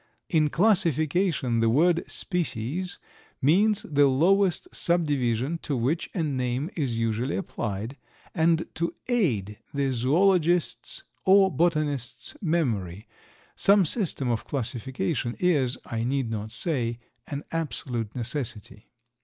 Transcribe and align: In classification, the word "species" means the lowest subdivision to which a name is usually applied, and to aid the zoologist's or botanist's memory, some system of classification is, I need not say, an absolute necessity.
In 0.29 0.49
classification, 0.49 1.59
the 1.59 1.69
word 1.69 2.03
"species" 2.09 2.97
means 3.39 3.83
the 3.83 4.07
lowest 4.07 4.67
subdivision 4.73 5.59
to 5.59 5.77
which 5.77 6.09
a 6.15 6.23
name 6.23 6.71
is 6.75 6.97
usually 6.97 7.35
applied, 7.35 7.97
and 8.33 8.65
to 8.73 8.95
aid 9.07 9.59
the 9.75 9.91
zoologist's 9.91 11.03
or 11.23 11.51
botanist's 11.51 12.35
memory, 12.41 13.07
some 13.55 13.85
system 13.85 14.27
of 14.31 14.47
classification 14.47 15.35
is, 15.37 15.77
I 15.85 16.03
need 16.03 16.31
not 16.31 16.49
say, 16.49 16.97
an 17.27 17.43
absolute 17.51 18.15
necessity. 18.15 18.89